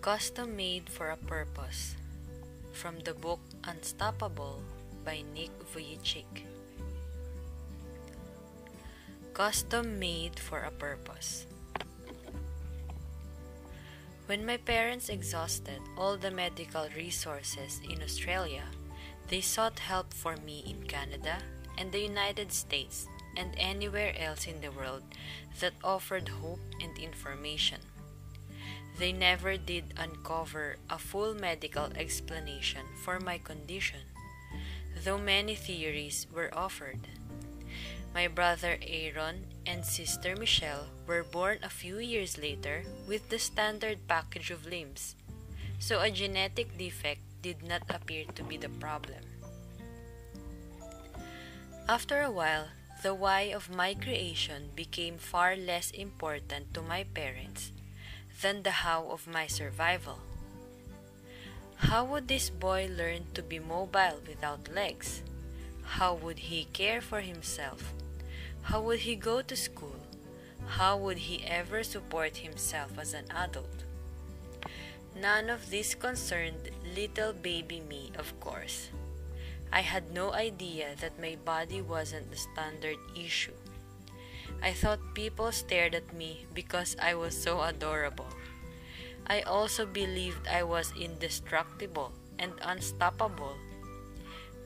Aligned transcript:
Custom 0.00 0.56
Made 0.56 0.88
for 0.88 1.10
a 1.10 1.16
Purpose 1.28 1.94
from 2.72 3.00
the 3.00 3.12
book 3.12 3.40
Unstoppable 3.64 4.62
by 5.04 5.22
Nick 5.34 5.50
Vujicic. 5.74 6.48
Custom 9.34 9.98
Made 9.98 10.40
for 10.40 10.60
a 10.60 10.70
Purpose. 10.70 11.44
When 14.24 14.46
my 14.46 14.56
parents 14.56 15.10
exhausted 15.10 15.82
all 15.98 16.16
the 16.16 16.30
medical 16.30 16.88
resources 16.96 17.82
in 17.84 18.02
Australia, 18.02 18.64
they 19.28 19.42
sought 19.42 19.80
help 19.80 20.14
for 20.14 20.34
me 20.38 20.64
in 20.64 20.88
Canada 20.88 21.36
and 21.76 21.92
the 21.92 22.00
United 22.00 22.52
States 22.52 23.06
and 23.36 23.52
anywhere 23.58 24.16
else 24.16 24.46
in 24.46 24.62
the 24.62 24.72
world 24.72 25.02
that 25.60 25.74
offered 25.84 26.40
hope 26.40 26.64
and 26.80 26.96
information. 26.96 27.89
They 29.00 29.16
never 29.16 29.56
did 29.56 29.96
uncover 29.96 30.76
a 30.90 30.98
full 31.00 31.32
medical 31.32 31.88
explanation 31.96 32.84
for 33.00 33.16
my 33.18 33.40
condition, 33.40 34.04
though 34.92 35.16
many 35.16 35.56
theories 35.56 36.26
were 36.28 36.52
offered. 36.52 37.08
My 38.12 38.28
brother 38.28 38.76
Aaron 38.84 39.48
and 39.64 39.88
sister 39.88 40.36
Michelle 40.36 40.92
were 41.06 41.24
born 41.24 41.64
a 41.64 41.72
few 41.72 41.96
years 41.96 42.36
later 42.36 42.84
with 43.08 43.30
the 43.30 43.38
standard 43.38 44.04
package 44.04 44.50
of 44.50 44.68
limbs, 44.68 45.16
so 45.78 46.04
a 46.04 46.12
genetic 46.12 46.76
defect 46.76 47.24
did 47.40 47.64
not 47.64 47.88
appear 47.88 48.28
to 48.36 48.44
be 48.44 48.60
the 48.60 48.68
problem. 48.68 49.24
After 51.88 52.20
a 52.20 52.30
while, 52.30 52.68
the 53.00 53.16
why 53.16 53.48
of 53.56 53.72
my 53.72 53.94
creation 53.94 54.76
became 54.76 55.16
far 55.16 55.56
less 55.56 55.88
important 55.88 56.74
to 56.76 56.82
my 56.84 57.08
parents 57.16 57.72
than 58.40 58.62
the 58.62 58.70
how 58.70 59.06
of 59.10 59.26
my 59.26 59.46
survival. 59.46 60.18
How 61.76 62.04
would 62.04 62.28
this 62.28 62.50
boy 62.50 62.88
learn 62.90 63.26
to 63.34 63.42
be 63.42 63.58
mobile 63.58 64.20
without 64.26 64.72
legs? 64.74 65.22
How 65.82 66.14
would 66.14 66.38
he 66.38 66.64
care 66.72 67.00
for 67.00 67.20
himself? 67.20 67.92
How 68.62 68.80
would 68.82 69.00
he 69.00 69.16
go 69.16 69.42
to 69.42 69.56
school? 69.56 69.96
How 70.66 70.96
would 70.96 71.18
he 71.18 71.44
ever 71.44 71.82
support 71.82 72.38
himself 72.38 72.98
as 72.98 73.14
an 73.14 73.24
adult? 73.34 73.84
None 75.16 75.50
of 75.50 75.70
this 75.70 75.94
concerned 75.94 76.70
little 76.94 77.32
baby 77.32 77.80
me, 77.80 78.12
of 78.16 78.38
course. 78.40 78.88
I 79.72 79.80
had 79.80 80.12
no 80.12 80.32
idea 80.32 80.94
that 81.00 81.20
my 81.20 81.36
body 81.44 81.80
wasn't 81.80 82.30
the 82.30 82.36
standard 82.36 82.98
issue. 83.16 83.56
I 84.62 84.72
thought 84.72 85.14
people 85.14 85.52
stared 85.52 85.94
at 85.94 86.12
me 86.12 86.44
because 86.52 86.96
I 87.00 87.14
was 87.14 87.32
so 87.32 87.62
adorable. 87.62 88.28
I 89.26 89.40
also 89.42 89.86
believed 89.86 90.48
I 90.48 90.62
was 90.64 90.92
indestructible 90.98 92.12
and 92.38 92.52
unstoppable. 92.60 93.56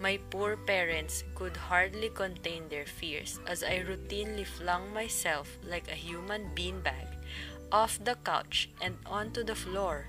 My 0.01 0.19
poor 0.31 0.57
parents 0.57 1.23
could 1.35 1.57
hardly 1.57 2.11
contain 2.11 2.69
their 2.69 2.87
fears 2.87 3.39
as 3.47 3.63
I 3.63 3.87
routinely 3.87 4.47
flung 4.47 4.93
myself 4.93 5.59
like 5.63 5.87
a 5.87 5.95
human 5.99 6.51
beanbag 6.55 7.07
off 7.71 7.99
the 8.03 8.17
couch 8.25 8.71
and 8.81 8.99
onto 9.07 9.43
the 9.43 9.55
floor, 9.55 10.07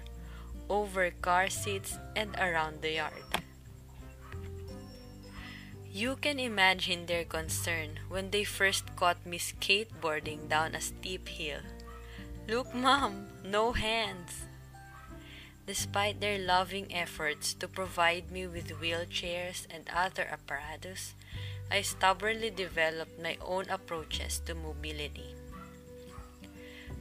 over 0.69 1.11
car 1.21 1.49
seats, 1.49 1.97
and 2.15 2.35
around 2.37 2.81
the 2.81 3.01
yard. 3.01 3.24
You 5.95 6.19
can 6.19 6.43
imagine 6.43 7.05
their 7.05 7.23
concern 7.23 8.03
when 8.11 8.27
they 8.35 8.43
first 8.43 8.83
caught 8.99 9.23
me 9.25 9.39
skateboarding 9.39 10.51
down 10.51 10.75
a 10.75 10.83
steep 10.83 11.29
hill. 11.29 11.63
Look, 12.49 12.75
Mom, 12.75 13.31
no 13.45 13.71
hands. 13.71 14.43
Despite 15.65 16.19
their 16.19 16.37
loving 16.37 16.91
efforts 16.91 17.53
to 17.63 17.71
provide 17.71 18.27
me 18.29 18.45
with 18.45 18.75
wheelchairs 18.75 19.71
and 19.71 19.87
other 19.87 20.27
apparatus, 20.27 21.15
I 21.71 21.79
stubbornly 21.79 22.49
developed 22.49 23.15
my 23.23 23.37
own 23.39 23.71
approaches 23.71 24.43
to 24.51 24.53
mobility. 24.53 25.31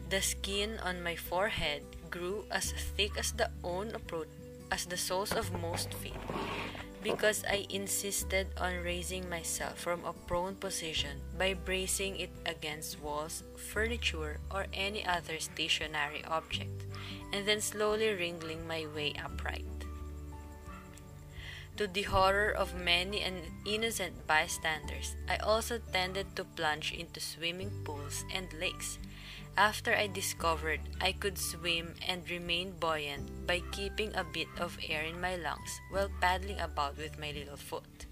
The 0.09 0.23
skin 0.23 0.79
on 0.79 1.03
my 1.03 1.17
forehead 1.17 1.83
grew 2.15 2.47
as 2.49 2.71
thick 2.95 3.19
as 3.19 3.33
the 3.33 3.51
own 3.65 3.91
approach 3.91 4.31
as 4.71 4.87
the 4.87 4.97
soles 4.97 5.35
of 5.35 5.51
most 5.51 5.93
feet 5.95 6.15
because 7.05 7.45
I 7.45 7.67
insisted 7.69 8.49
on 8.57 8.83
raising 8.83 9.29
myself 9.29 9.79
from 9.79 10.03
a 10.09 10.17
prone 10.27 10.57
position 10.57 11.21
by 11.39 11.53
bracing 11.53 12.19
it 12.19 12.33
against 12.47 12.99
walls, 12.99 13.45
furniture, 13.57 14.41
or 14.51 14.67
any 14.73 15.05
other 15.05 15.39
stationary 15.39 16.25
object, 16.25 16.89
and 17.31 17.47
then 17.47 17.61
slowly 17.61 18.09
wriggling 18.09 18.67
my 18.67 18.87
way 18.97 19.13
upright. 19.23 19.69
To 21.77 21.87
the 21.87 22.09
horror 22.09 22.51
of 22.51 22.73
many 22.73 23.21
and 23.21 23.37
innocent 23.67 24.27
bystanders, 24.27 25.15
I 25.29 25.37
also 25.37 25.81
tended 25.93 26.35
to 26.37 26.45
plunge 26.45 26.95
into 26.95 27.21
swimming 27.21 27.71
pools 27.85 28.25
and 28.33 28.49
lakes 28.59 28.99
after 29.57 29.95
I 29.95 30.09
discovered 30.09 30.81
I 31.01 31.13
could 31.13 31.39
swim 31.39 31.95
and 32.07 32.29
remain 32.29 32.75
buoyant 32.79 33.47
by 33.47 33.63
keeping 33.71 34.15
a 34.15 34.25
bit 34.25 34.49
of 34.59 34.79
air 34.89 35.03
in 35.03 35.21
my 35.21 35.37
lungs 35.37 35.81
while 35.91 36.11
paddling 36.21 36.59
about 36.59 36.97
with 36.97 37.19
my 37.19 37.31
little 37.31 37.57
foot. 37.57 38.07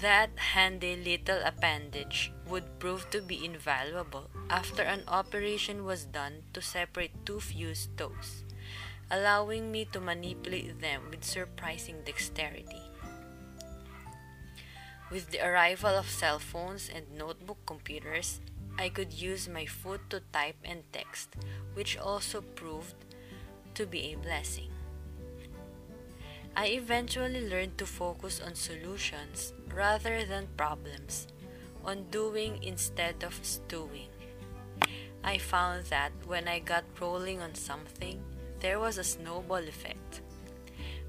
That 0.00 0.30
handy 0.54 0.94
little 0.94 1.42
appendage 1.44 2.30
would 2.46 2.78
prove 2.78 3.10
to 3.10 3.20
be 3.20 3.44
invaluable 3.44 4.30
after 4.48 4.82
an 4.82 5.02
operation 5.08 5.84
was 5.84 6.04
done 6.04 6.46
to 6.54 6.62
separate 6.62 7.26
two 7.26 7.40
fused 7.40 7.98
toes, 7.98 8.44
allowing 9.10 9.72
me 9.72 9.84
to 9.90 10.00
manipulate 10.00 10.80
them 10.80 11.10
with 11.10 11.24
surprising 11.24 12.02
dexterity. 12.06 12.82
With 15.10 15.30
the 15.30 15.40
arrival 15.40 15.96
of 15.98 16.08
cell 16.08 16.38
phones 16.38 16.88
and 16.88 17.10
notebook 17.18 17.58
computers, 17.66 18.40
I 18.78 18.88
could 18.88 19.12
use 19.12 19.48
my 19.48 19.66
foot 19.66 20.08
to 20.10 20.22
type 20.32 20.56
and 20.64 20.84
text, 20.92 21.34
which 21.74 21.98
also 21.98 22.40
proved 22.40 22.94
to 23.74 23.86
be 23.86 24.14
a 24.14 24.16
blessing. 24.16 24.70
I 26.56 26.68
eventually 26.68 27.48
learned 27.48 27.76
to 27.78 27.86
focus 27.86 28.40
on 28.40 28.54
solutions 28.54 29.52
rather 29.74 30.24
than 30.24 30.46
problems, 30.56 31.26
on 31.84 32.06
doing 32.10 32.62
instead 32.62 33.24
of 33.24 33.38
stewing. 33.42 34.10
I 35.24 35.38
found 35.38 35.86
that 35.86 36.12
when 36.26 36.46
I 36.46 36.60
got 36.60 36.84
rolling 37.00 37.42
on 37.42 37.54
something, 37.54 38.22
there 38.60 38.78
was 38.78 38.98
a 38.98 39.04
snowball 39.04 39.66
effect. 39.66 40.22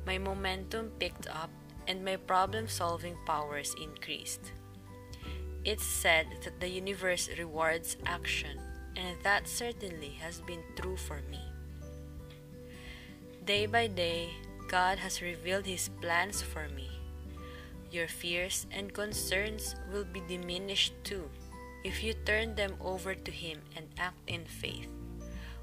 My 0.05 0.17
momentum 0.17 0.91
picked 0.99 1.27
up 1.27 1.51
and 1.87 2.03
my 2.03 2.15
problem 2.15 2.67
solving 2.67 3.17
powers 3.25 3.75
increased. 3.81 4.53
It's 5.69 5.85
said 5.85 6.41
that 6.41 6.57
the 6.59 6.67
universe 6.67 7.29
rewards 7.37 7.93
action, 8.09 8.57
and 8.97 9.13
that 9.21 9.45
certainly 9.45 10.17
has 10.17 10.41
been 10.41 10.65
true 10.73 10.97
for 10.97 11.21
me. 11.29 11.45
Day 13.45 13.69
by 13.69 13.85
day, 13.85 14.33
God 14.65 14.97
has 14.97 15.21
revealed 15.21 15.69
His 15.69 15.93
plans 16.01 16.41
for 16.41 16.65
me. 16.73 16.89
Your 17.93 18.09
fears 18.09 18.65
and 18.73 18.97
concerns 18.97 19.77
will 19.93 20.09
be 20.09 20.25
diminished 20.25 20.97
too 21.05 21.29
if 21.85 22.01
you 22.01 22.17
turn 22.25 22.57
them 22.57 22.73
over 22.81 23.13
to 23.13 23.29
Him 23.29 23.61
and 23.77 23.93
act 24.01 24.25
in 24.25 24.49
faith, 24.49 24.89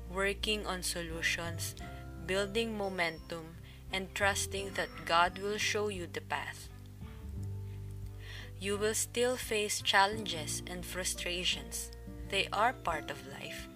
working 0.07 0.63
on 0.71 0.87
solutions, 0.87 1.75
building 2.31 2.79
momentum, 2.79 3.59
and 3.91 4.15
trusting 4.15 4.79
that 4.79 5.03
God 5.03 5.43
will 5.43 5.59
show 5.59 5.91
you 5.91 6.07
the 6.07 6.23
path. 6.23 6.71
You 8.59 8.79
will 8.79 8.95
still 8.95 9.37
face 9.37 9.83
challenges 9.83 10.63
and 10.67 10.85
frustrations. 10.85 11.91
They 12.31 12.49
are 12.53 12.73
part 12.73 13.11
of 13.11 13.21
life. 13.29 13.69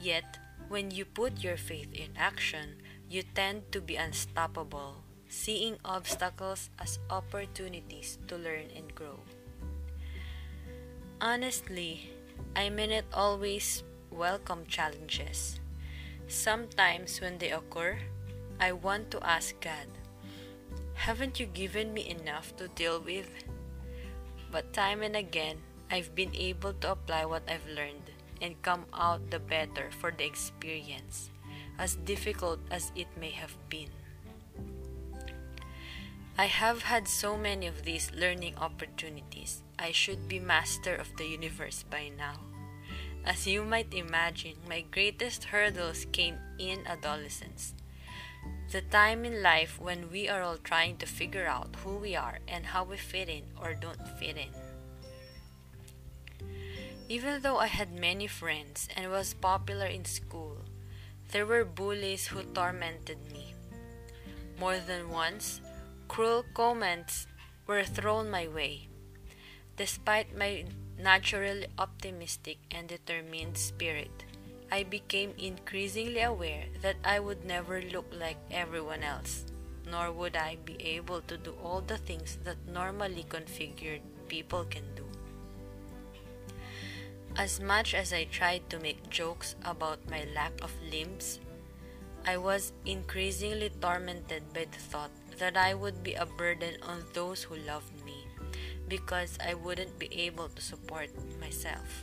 Yet, 0.00 0.38
when 0.68 0.90
you 0.90 1.04
put 1.04 1.44
your 1.44 1.56
faith 1.56 1.92
in 1.92 2.16
action, 2.16 2.80
you 3.08 3.22
tend 3.34 3.70
to 3.72 3.80
be 3.80 3.96
unstoppable, 3.96 5.04
seeing 5.28 5.76
obstacles 5.84 6.70
as 6.80 6.98
opportunities 7.10 8.18
to 8.28 8.36
learn 8.36 8.72
and 8.74 8.92
grow. 8.94 9.20
Honestly, 11.20 12.10
I 12.56 12.70
may 12.70 12.86
not 12.88 13.04
always 13.12 13.84
welcome 14.10 14.64
challenges. 14.66 15.60
Sometimes, 16.26 17.20
when 17.20 17.38
they 17.38 17.52
occur, 17.52 17.98
I 18.58 18.72
want 18.72 19.10
to 19.12 19.20
ask 19.22 19.54
God, 19.60 19.86
Haven't 20.94 21.38
you 21.38 21.46
given 21.46 21.92
me 21.92 22.08
enough 22.08 22.56
to 22.56 22.68
deal 22.68 22.98
with? 22.98 23.28
But 24.50 24.72
time 24.72 25.02
and 25.02 25.16
again, 25.16 25.58
I've 25.90 26.14
been 26.14 26.34
able 26.34 26.72
to 26.74 26.92
apply 26.92 27.24
what 27.24 27.42
I've 27.48 27.66
learned 27.66 28.10
and 28.40 28.60
come 28.62 28.86
out 28.92 29.30
the 29.30 29.38
better 29.38 29.90
for 29.90 30.10
the 30.10 30.24
experience, 30.24 31.30
as 31.78 31.96
difficult 31.96 32.60
as 32.70 32.92
it 32.94 33.08
may 33.16 33.30
have 33.30 33.56
been. 33.68 33.90
I 36.38 36.46
have 36.46 36.82
had 36.82 37.08
so 37.08 37.36
many 37.36 37.66
of 37.66 37.84
these 37.84 38.12
learning 38.12 38.56
opportunities. 38.58 39.62
I 39.78 39.92
should 39.92 40.28
be 40.28 40.38
master 40.38 40.94
of 40.94 41.08
the 41.16 41.26
universe 41.26 41.84
by 41.88 42.10
now. 42.16 42.34
As 43.24 43.46
you 43.46 43.64
might 43.64 43.94
imagine, 43.94 44.56
my 44.68 44.82
greatest 44.82 45.44
hurdles 45.44 46.06
came 46.12 46.36
in 46.58 46.86
adolescence. 46.86 47.74
The 48.72 48.80
time 48.82 49.24
in 49.24 49.42
life 49.42 49.80
when 49.80 50.10
we 50.10 50.28
are 50.28 50.42
all 50.42 50.58
trying 50.58 50.96
to 50.98 51.06
figure 51.06 51.46
out 51.46 51.76
who 51.84 51.96
we 51.96 52.16
are 52.16 52.40
and 52.48 52.66
how 52.66 52.82
we 52.82 52.96
fit 52.96 53.28
in 53.28 53.44
or 53.62 53.74
don't 53.74 54.02
fit 54.18 54.36
in. 54.36 54.50
Even 57.08 57.42
though 57.42 57.58
I 57.58 57.68
had 57.68 57.94
many 57.94 58.26
friends 58.26 58.88
and 58.96 59.08
was 59.08 59.34
popular 59.34 59.86
in 59.86 60.04
school, 60.04 60.58
there 61.30 61.46
were 61.46 61.64
bullies 61.64 62.26
who 62.26 62.42
tormented 62.42 63.30
me. 63.32 63.54
More 64.58 64.78
than 64.78 65.10
once, 65.10 65.60
cruel 66.08 66.44
comments 66.52 67.28
were 67.68 67.84
thrown 67.84 68.28
my 68.28 68.48
way. 68.48 68.88
Despite 69.76 70.36
my 70.36 70.64
naturally 70.98 71.66
optimistic 71.78 72.58
and 72.72 72.88
determined 72.88 73.58
spirit, 73.58 74.25
I 74.70 74.82
became 74.82 75.32
increasingly 75.38 76.22
aware 76.22 76.64
that 76.82 76.96
I 77.04 77.20
would 77.20 77.44
never 77.44 77.80
look 77.80 78.06
like 78.12 78.38
everyone 78.50 79.02
else, 79.02 79.44
nor 79.88 80.10
would 80.10 80.34
I 80.36 80.56
be 80.64 80.76
able 80.82 81.20
to 81.22 81.36
do 81.38 81.54
all 81.62 81.80
the 81.80 81.98
things 81.98 82.38
that 82.42 82.66
normally 82.66 83.24
configured 83.28 84.00
people 84.26 84.64
can 84.64 84.82
do. 84.96 85.04
As 87.36 87.60
much 87.60 87.94
as 87.94 88.12
I 88.12 88.24
tried 88.24 88.68
to 88.70 88.80
make 88.80 89.08
jokes 89.08 89.54
about 89.64 90.00
my 90.10 90.26
lack 90.34 90.52
of 90.62 90.72
limbs, 90.90 91.38
I 92.26 92.36
was 92.36 92.72
increasingly 92.84 93.70
tormented 93.80 94.52
by 94.52 94.66
the 94.66 94.82
thought 94.90 95.12
that 95.38 95.56
I 95.56 95.74
would 95.74 96.02
be 96.02 96.14
a 96.14 96.26
burden 96.26 96.74
on 96.82 97.04
those 97.12 97.44
who 97.44 97.54
loved 97.56 98.04
me 98.04 98.26
because 98.88 99.38
I 99.38 99.54
wouldn't 99.54 99.98
be 99.98 100.08
able 100.12 100.48
to 100.48 100.62
support 100.62 101.10
myself. 101.38 102.02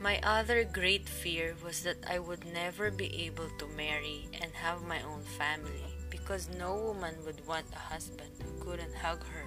My 0.00 0.18
other 0.22 0.64
great 0.64 1.06
fear 1.06 1.54
was 1.62 1.82
that 1.82 2.08
I 2.08 2.18
would 2.18 2.46
never 2.54 2.90
be 2.90 3.26
able 3.26 3.50
to 3.58 3.66
marry 3.76 4.28
and 4.40 4.50
have 4.54 4.80
my 4.80 5.02
own 5.02 5.20
family 5.36 5.92
because 6.08 6.48
no 6.48 6.74
woman 6.74 7.14
would 7.26 7.46
want 7.46 7.66
a 7.74 7.92
husband 7.92 8.32
who 8.42 8.64
couldn't 8.64 8.94
hug 8.94 9.22
her, 9.26 9.44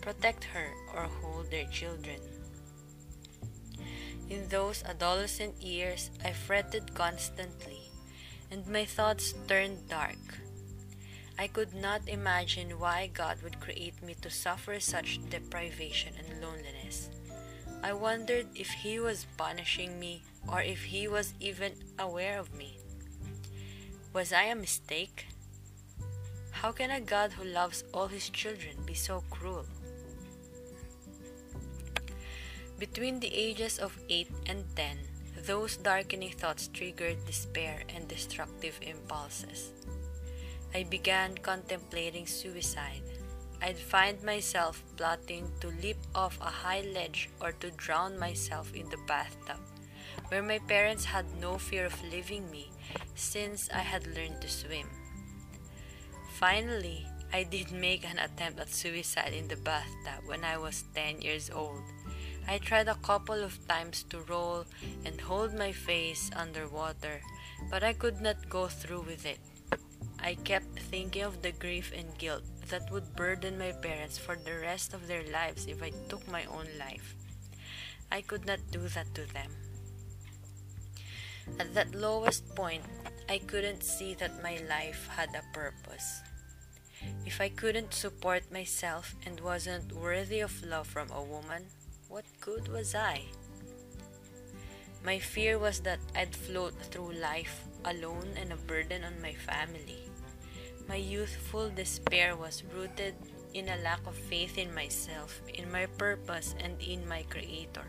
protect 0.00 0.44
her, 0.44 0.72
or 0.94 1.02
hold 1.20 1.50
their 1.50 1.66
children. 1.66 2.18
In 4.30 4.48
those 4.48 4.82
adolescent 4.84 5.60
years, 5.60 6.10
I 6.24 6.32
fretted 6.32 6.94
constantly, 6.94 7.90
and 8.50 8.66
my 8.66 8.86
thoughts 8.86 9.34
turned 9.46 9.86
dark. 9.90 10.40
I 11.38 11.46
could 11.46 11.74
not 11.74 12.08
imagine 12.08 12.78
why 12.78 13.10
God 13.12 13.42
would 13.42 13.60
create 13.60 14.02
me 14.02 14.16
to 14.22 14.30
suffer 14.30 14.80
such 14.80 15.20
deprivation 15.28 16.14
and 16.16 16.40
loneliness. 16.40 17.10
I 17.84 17.92
wondered 17.92 18.46
if 18.56 18.70
He 18.80 18.98
was 18.98 19.26
punishing 19.36 20.00
me 20.00 20.22
or 20.48 20.62
if 20.62 20.84
He 20.84 21.06
was 21.06 21.34
even 21.38 21.72
aware 21.98 22.40
of 22.40 22.48
me. 22.56 22.78
Was 24.14 24.32
I 24.32 24.44
a 24.44 24.54
mistake? 24.54 25.26
How 26.50 26.72
can 26.72 26.90
a 26.90 27.02
God 27.02 27.32
who 27.32 27.44
loves 27.44 27.84
all 27.92 28.08
His 28.08 28.30
children 28.30 28.80
be 28.86 28.94
so 28.94 29.22
cruel? 29.28 29.66
Between 32.78 33.20
the 33.20 33.28
ages 33.28 33.78
of 33.78 34.00
8 34.08 34.30
and 34.46 34.64
10, 34.74 34.96
those 35.44 35.76
darkening 35.76 36.32
thoughts 36.32 36.68
triggered 36.72 37.26
despair 37.26 37.82
and 37.94 38.08
destructive 38.08 38.80
impulses. 38.80 39.72
I 40.72 40.84
began 40.84 41.36
contemplating 41.36 42.26
suicide 42.26 43.04
I'd 43.64 43.78
find 43.78 44.22
myself 44.22 44.84
plotting 44.98 45.50
to 45.60 45.68
leap 45.80 45.96
off 46.14 46.36
a 46.38 46.52
high 46.52 46.82
ledge 46.82 47.30
or 47.40 47.52
to 47.64 47.70
drown 47.70 48.18
myself 48.18 48.74
in 48.74 48.90
the 48.90 49.00
bathtub, 49.08 49.56
where 50.28 50.42
my 50.42 50.58
parents 50.68 51.06
had 51.06 51.24
no 51.40 51.56
fear 51.56 51.86
of 51.86 51.96
leaving 52.12 52.50
me 52.50 52.68
since 53.14 53.70
I 53.72 53.80
had 53.80 54.06
learned 54.06 54.42
to 54.42 54.50
swim. 54.50 54.90
Finally, 56.36 57.06
I 57.32 57.44
did 57.44 57.72
make 57.72 58.04
an 58.04 58.18
attempt 58.18 58.60
at 58.60 58.68
suicide 58.68 59.32
in 59.32 59.48
the 59.48 59.56
bathtub 59.56 60.28
when 60.28 60.44
I 60.44 60.58
was 60.58 60.84
10 60.94 61.22
years 61.22 61.48
old. 61.48 61.80
I 62.46 62.58
tried 62.58 62.88
a 62.88 63.00
couple 63.00 63.42
of 63.42 63.66
times 63.66 64.04
to 64.10 64.20
roll 64.28 64.66
and 65.06 65.18
hold 65.18 65.54
my 65.54 65.72
face 65.72 66.30
underwater, 66.36 67.22
but 67.70 67.82
I 67.82 67.94
could 67.94 68.20
not 68.20 68.50
go 68.50 68.68
through 68.68 69.08
with 69.08 69.24
it. 69.24 69.40
I 70.20 70.34
kept 70.34 70.78
thinking 70.78 71.22
of 71.22 71.42
the 71.42 71.52
grief 71.52 71.92
and 71.94 72.16
guilt 72.18 72.44
that 72.68 72.90
would 72.90 73.14
burden 73.16 73.58
my 73.58 73.72
parents 73.72 74.18
for 74.18 74.36
the 74.36 74.58
rest 74.58 74.94
of 74.94 75.06
their 75.06 75.22
lives 75.30 75.66
if 75.66 75.82
I 75.82 75.90
took 76.08 76.26
my 76.28 76.44
own 76.46 76.66
life. 76.78 77.14
I 78.10 78.22
could 78.22 78.46
not 78.46 78.60
do 78.70 78.88
that 78.88 79.14
to 79.14 79.26
them. 79.32 79.50
At 81.58 81.74
that 81.74 81.94
lowest 81.94 82.54
point, 82.54 82.84
I 83.28 83.38
couldn't 83.38 83.82
see 83.82 84.14
that 84.14 84.42
my 84.42 84.58
life 84.68 85.08
had 85.08 85.30
a 85.34 85.44
purpose. 85.52 86.22
If 87.26 87.40
I 87.40 87.48
couldn't 87.48 87.92
support 87.92 88.50
myself 88.50 89.14
and 89.26 89.40
wasn't 89.40 89.92
worthy 89.92 90.40
of 90.40 90.64
love 90.64 90.86
from 90.86 91.10
a 91.10 91.22
woman, 91.22 91.66
what 92.08 92.24
good 92.40 92.68
was 92.68 92.94
I? 92.94 93.24
My 95.04 95.18
fear 95.18 95.58
was 95.58 95.80
that 95.80 96.00
I'd 96.16 96.34
float 96.34 96.72
through 96.88 97.20
life 97.20 97.68
alone 97.84 98.32
and 98.40 98.52
a 98.52 98.56
burden 98.56 99.04
on 99.04 99.20
my 99.20 99.34
family. 99.34 100.08
My 100.88 100.96
youthful 100.96 101.68
despair 101.68 102.36
was 102.36 102.64
rooted 102.74 103.14
in 103.52 103.68
a 103.68 103.76
lack 103.84 104.00
of 104.06 104.16
faith 104.16 104.56
in 104.56 104.74
myself, 104.74 105.42
in 105.52 105.70
my 105.70 105.84
purpose, 105.84 106.54
and 106.58 106.80
in 106.80 107.06
my 107.06 107.22
Creator. 107.28 107.84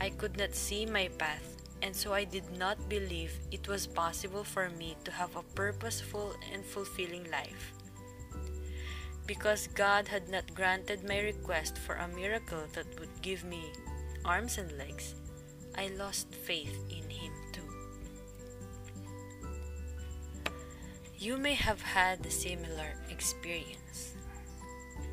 I 0.00 0.10
could 0.10 0.38
not 0.38 0.54
see 0.54 0.86
my 0.86 1.08
path, 1.18 1.62
and 1.82 1.94
so 1.94 2.14
I 2.14 2.24
did 2.24 2.46
not 2.56 2.88
believe 2.88 3.34
it 3.50 3.66
was 3.66 3.86
possible 3.86 4.44
for 4.44 4.70
me 4.70 4.96
to 5.02 5.10
have 5.10 5.34
a 5.34 5.42
purposeful 5.54 6.34
and 6.52 6.64
fulfilling 6.64 7.28
life. 7.28 7.74
Because 9.26 9.66
God 9.66 10.06
had 10.06 10.28
not 10.28 10.54
granted 10.54 11.06
my 11.08 11.18
request 11.20 11.76
for 11.76 11.96
a 11.96 12.06
miracle 12.06 12.70
that 12.74 12.86
would 13.00 13.20
give 13.20 13.42
me 13.42 13.72
arms 14.24 14.58
and 14.58 14.70
legs, 14.78 15.14
I 15.76 15.88
lost 15.88 16.34
faith 16.34 16.78
in 16.90 17.08
Him 17.08 17.32
too. 17.52 17.68
You 21.18 21.36
may 21.36 21.54
have 21.54 21.80
had 21.82 22.24
a 22.26 22.30
similar 22.30 22.94
experience. 23.10 24.14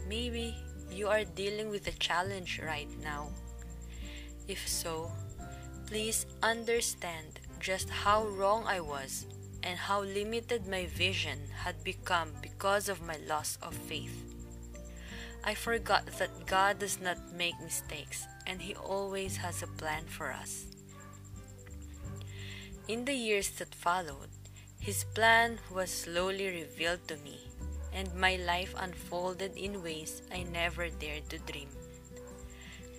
Maybe 0.08 0.56
you 0.92 1.08
are 1.08 1.24
dealing 1.24 1.70
with 1.70 1.88
a 1.88 2.00
challenge 2.00 2.60
right 2.66 2.90
now. 3.04 3.30
If 4.48 4.68
so, 4.68 5.12
please 5.86 6.26
understand 6.42 7.40
just 7.60 7.90
how 7.90 8.26
wrong 8.26 8.64
I 8.66 8.80
was 8.80 9.28
and 9.64 9.78
how 9.78 10.02
limited 10.02 10.66
my 10.68 10.88
vision 10.88 11.40
had 11.64 11.84
become 11.84 12.32
because 12.42 12.90
of 12.90 13.06
my 13.06 13.18
loss 13.28 13.58
of 13.62 13.76
faith. 13.76 14.34
I 15.44 15.54
forgot 15.54 16.06
that 16.18 16.48
God 16.48 16.80
does 16.80 17.00
not 17.00 17.18
make 17.34 17.60
mistakes 17.62 18.26
and 18.50 18.66
He 18.66 18.74
always 18.74 19.38
has 19.38 19.62
a 19.62 19.70
plan 19.78 20.10
for 20.10 20.34
us. 20.34 20.66
In 22.88 23.06
the 23.06 23.14
years 23.14 23.52
that 23.62 23.76
followed, 23.76 24.34
his 24.80 25.04
plan 25.14 25.60
was 25.70 25.92
slowly 25.92 26.48
revealed 26.48 27.06
to 27.08 27.18
me, 27.18 27.38
and 27.94 28.10
my 28.16 28.38
life 28.38 28.74
unfolded 28.76 29.56
in 29.56 29.84
ways 29.84 30.24
I 30.34 30.42
never 30.42 30.90
dared 30.90 31.30
to 31.30 31.38
dream. 31.38 31.70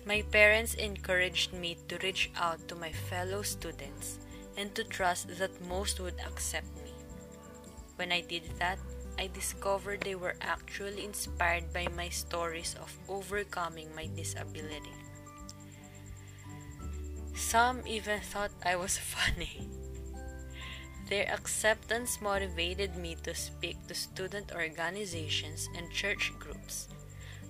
My 0.05 0.21
parents 0.31 0.75
encouraged 0.75 1.51
me 1.51 1.75
to 1.89 1.97
reach 1.99 2.31
out 2.37 2.67
to 2.69 2.75
my 2.75 2.93
fellow 2.93 3.41
students 3.41 4.19
and 4.55 4.73
to 4.75 4.85
trust 4.85 5.27
that 5.39 5.51
most 5.67 5.99
would 5.99 6.19
accept 6.25 6.71
me. 6.85 6.93
When 7.97 8.13
I 8.13 8.21
did 8.21 8.43
that, 8.59 8.79
I 9.19 9.27
discovered 9.27 10.01
they 10.01 10.15
were 10.15 10.39
actually 10.39 11.03
inspired 11.03 11.73
by 11.73 11.87
my 11.97 12.09
stories 12.09 12.75
of 12.79 12.95
overcoming 13.09 13.93
my 13.95 14.07
disability. 14.15 15.00
Some 17.41 17.81
even 17.87 18.21
thought 18.21 18.51
I 18.63 18.77
was 18.77 18.97
funny. 19.15 19.67
Their 21.09 21.27
acceptance 21.27 22.21
motivated 22.21 22.95
me 22.95 23.17
to 23.23 23.33
speak 23.33 23.75
to 23.87 23.95
student 23.95 24.53
organizations 24.53 25.67
and 25.75 25.91
church 25.91 26.31
groups. 26.39 26.87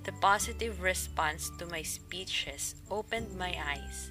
The 0.04 0.14
positive 0.14 0.82
response 0.82 1.52
to 1.60 1.68
my 1.68 1.84
speeches 1.84 2.74
opened 2.90 3.38
my 3.38 3.54
eyes. 3.54 4.10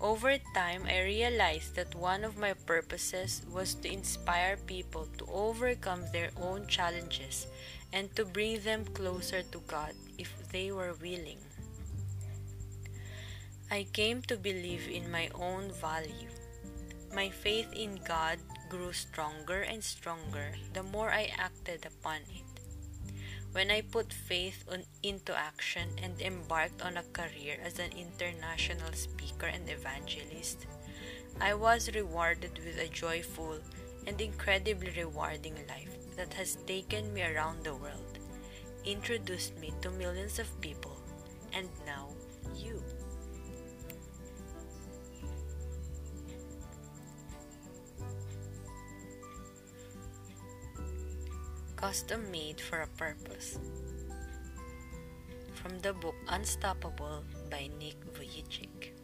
Over 0.00 0.38
time, 0.54 0.86
I 0.86 1.02
realized 1.02 1.74
that 1.74 1.94
one 1.96 2.22
of 2.24 2.38
my 2.38 2.54
purposes 2.54 3.42
was 3.52 3.74
to 3.82 3.92
inspire 3.92 4.56
people 4.56 5.08
to 5.18 5.26
overcome 5.26 6.04
their 6.12 6.30
own 6.40 6.68
challenges 6.68 7.48
and 7.92 8.14
to 8.14 8.24
bring 8.24 8.60
them 8.60 8.86
closer 8.94 9.42
to 9.42 9.58
God 9.66 9.92
if 10.16 10.32
they 10.52 10.70
were 10.70 10.94
willing. 11.02 11.42
I 13.70 13.86
came 13.92 14.22
to 14.22 14.36
believe 14.36 14.88
in 14.88 15.10
my 15.10 15.28
own 15.34 15.70
value 15.72 16.28
my 17.14 17.30
faith 17.30 17.72
in 17.72 17.98
God 18.06 18.38
grew 18.68 18.92
stronger 18.92 19.62
and 19.62 19.82
stronger 19.82 20.54
the 20.74 20.82
more 20.82 21.10
I 21.10 21.32
acted 21.36 21.86
upon 21.86 22.20
it. 22.28 22.44
when 23.52 23.70
I 23.70 23.80
put 23.80 24.12
faith 24.12 24.62
on, 24.70 24.84
into 25.02 25.34
action 25.34 25.88
and 26.02 26.20
embarked 26.20 26.82
on 26.82 26.98
a 26.98 27.02
career 27.14 27.56
as 27.64 27.78
an 27.78 27.90
international 27.96 28.92
speaker 28.92 29.46
and 29.46 29.68
evangelist, 29.68 30.66
I 31.40 31.54
was 31.54 31.94
rewarded 31.94 32.60
with 32.62 32.78
a 32.78 32.88
joyful 32.88 33.58
and 34.06 34.20
incredibly 34.20 34.90
rewarding 34.90 35.56
life 35.66 35.96
that 36.16 36.34
has 36.34 36.56
taken 36.66 37.12
me 37.14 37.22
around 37.22 37.64
the 37.64 37.74
world, 37.74 38.18
introduced 38.84 39.58
me 39.58 39.72
to 39.80 39.90
millions 39.90 40.38
of 40.38 40.60
people, 40.60 41.00
and 41.52 41.68
Custom 51.78 52.28
made 52.32 52.60
for 52.60 52.80
a 52.80 52.88
purpose. 52.98 53.60
From 55.54 55.78
the 55.78 55.92
book 55.92 56.16
Unstoppable 56.26 57.22
by 57.48 57.70
Nick 57.78 57.94
Vujicic. 58.14 58.97